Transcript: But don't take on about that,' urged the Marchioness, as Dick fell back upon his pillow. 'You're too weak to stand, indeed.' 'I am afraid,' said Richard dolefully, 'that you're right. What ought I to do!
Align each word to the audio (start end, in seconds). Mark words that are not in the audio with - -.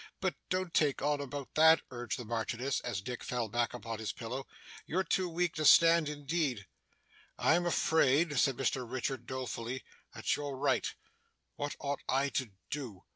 But 0.19 0.33
don't 0.49 0.73
take 0.73 1.03
on 1.03 1.21
about 1.21 1.53
that,' 1.53 1.83
urged 1.91 2.17
the 2.17 2.25
Marchioness, 2.25 2.79
as 2.79 3.01
Dick 3.01 3.23
fell 3.23 3.47
back 3.49 3.71
upon 3.71 3.99
his 3.99 4.11
pillow. 4.11 4.47
'You're 4.87 5.03
too 5.03 5.29
weak 5.29 5.53
to 5.57 5.63
stand, 5.63 6.09
indeed.' 6.09 6.65
'I 7.37 7.55
am 7.57 7.65
afraid,' 7.67 8.39
said 8.39 8.57
Richard 8.59 9.27
dolefully, 9.27 9.83
'that 10.15 10.35
you're 10.35 10.57
right. 10.57 10.91
What 11.55 11.75
ought 11.79 12.01
I 12.09 12.29
to 12.29 12.49
do! 12.71 13.03